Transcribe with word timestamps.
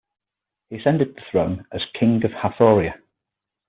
He 0.71 0.77
ascended 0.79 1.13
the 1.13 1.21
throne 1.29 1.67
as 1.71 1.81
the 1.81 1.99
King 1.99 2.25
of 2.25 2.31
Hathoria. 2.31 2.95